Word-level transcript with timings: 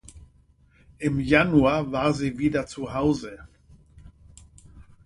Im 0.97 1.19
Januar 1.19 1.91
war 1.91 2.11
sie 2.15 2.39
wieder 2.39 2.65
zu 2.65 2.91
Hause. 2.91 3.37